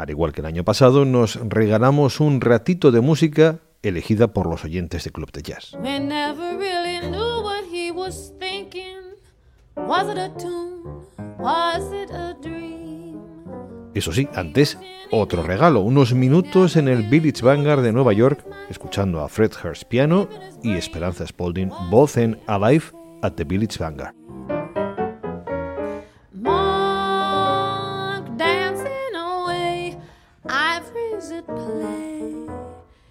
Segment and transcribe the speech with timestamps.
[0.00, 4.64] Al igual que el año pasado, nos regalamos un ratito de música elegida por los
[4.64, 5.76] oyentes de Club de Jazz.
[13.92, 14.78] Eso sí, antes
[15.10, 19.84] otro regalo, unos minutos en el Village Vanguard de Nueva York, escuchando a Fred Hurst
[19.84, 20.30] piano
[20.62, 22.84] y Esperanza Spalding, both en Alive
[23.20, 24.14] at the Village Vanguard.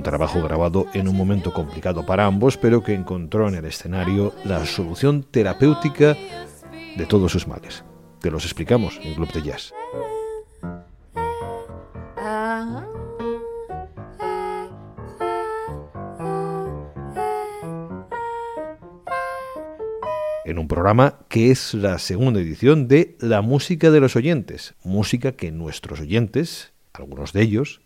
[0.00, 4.32] Un trabajo grabado en un momento complicado para ambos, pero que encontró en el escenario
[4.44, 6.16] la solución terapéutica
[6.96, 7.84] de todos sus males.
[8.18, 9.74] Te los explicamos en Club de Jazz.
[20.46, 25.32] en un programa que es la segunda edición de La música de los oyentes, música
[25.32, 27.82] que nuestros oyentes, algunos de ellos,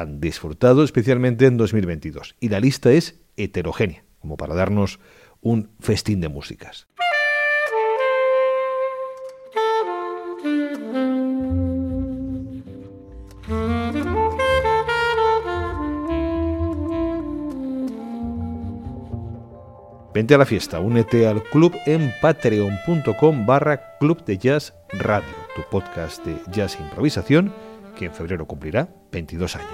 [0.00, 2.36] han disfrutado especialmente en 2022.
[2.40, 5.00] Y la lista es heterogénea, como para darnos
[5.40, 6.88] un festín de músicas.
[20.14, 25.62] Vente a la fiesta, únete al club en patreon.com barra Club de Jazz Radio, tu
[25.70, 27.52] podcast de jazz improvisación
[27.98, 29.68] que en febrero cumplirá 22 años.